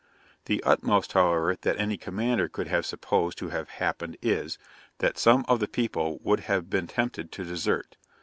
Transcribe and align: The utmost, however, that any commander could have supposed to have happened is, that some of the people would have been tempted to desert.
The 0.45 0.63
utmost, 0.63 1.13
however, 1.13 1.55
that 1.61 1.77
any 1.77 1.95
commander 1.95 2.49
could 2.49 2.65
have 2.65 2.87
supposed 2.87 3.37
to 3.37 3.49
have 3.49 3.69
happened 3.69 4.17
is, 4.23 4.57
that 4.97 5.19
some 5.19 5.45
of 5.47 5.59
the 5.59 5.67
people 5.67 6.17
would 6.23 6.39
have 6.39 6.71
been 6.71 6.87
tempted 6.87 7.31
to 7.31 7.43
desert. 7.43 7.97